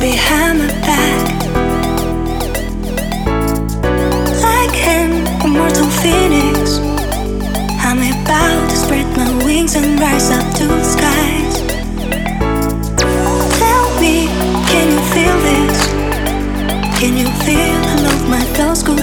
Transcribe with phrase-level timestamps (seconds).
[0.00, 1.20] behind my back.
[4.40, 5.10] Like an
[5.44, 6.78] immortal phoenix,
[7.84, 11.54] I'm about to spread my wings and rise up to the skies.
[13.60, 14.28] Tell me,
[14.70, 15.78] can you feel this?
[16.98, 19.00] Can you feel the love my thoughts could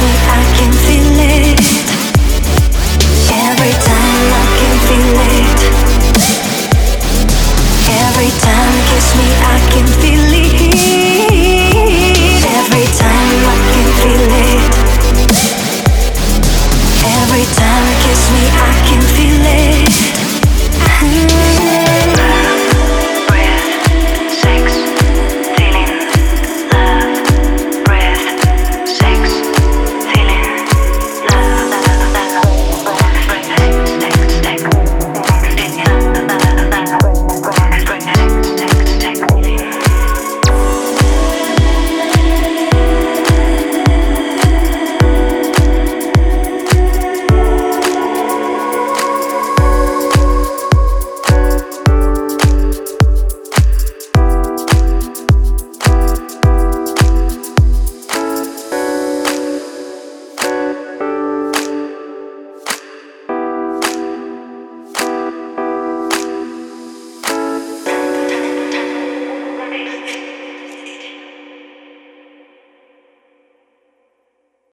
[0.00, 0.39] me out.